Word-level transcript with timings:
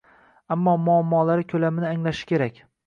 avvalo 0.55 0.79
muammolari 0.87 1.47
ko‘lamini 1.55 1.91
anglashi 1.93 2.29
kerak. 2.35 2.63